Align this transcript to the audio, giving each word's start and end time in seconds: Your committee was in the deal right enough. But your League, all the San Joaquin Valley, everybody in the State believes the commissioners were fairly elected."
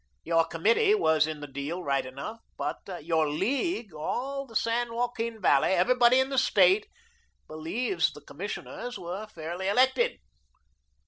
Your 0.23 0.45
committee 0.45 0.95
was 0.95 1.27
in 1.27 1.41
the 1.41 1.47
deal 1.47 1.83
right 1.83 2.03
enough. 2.07 2.39
But 2.57 2.89
your 3.05 3.29
League, 3.29 3.93
all 3.93 4.47
the 4.47 4.55
San 4.55 4.95
Joaquin 4.95 5.39
Valley, 5.39 5.73
everybody 5.73 6.19
in 6.19 6.29
the 6.31 6.39
State 6.39 6.87
believes 7.47 8.09
the 8.11 8.21
commissioners 8.21 8.97
were 8.97 9.27
fairly 9.27 9.67
elected." 9.67 10.19